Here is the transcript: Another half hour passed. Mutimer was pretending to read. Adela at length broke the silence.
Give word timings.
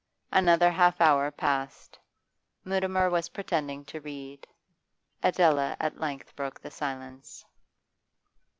Another 0.31 0.71
half 0.71 0.99
hour 0.99 1.29
passed. 1.29 1.99
Mutimer 2.65 3.07
was 3.07 3.29
pretending 3.29 3.85
to 3.85 3.99
read. 4.01 4.47
Adela 5.21 5.77
at 5.79 5.99
length 6.01 6.35
broke 6.35 6.59
the 6.59 6.71
silence. 6.71 7.45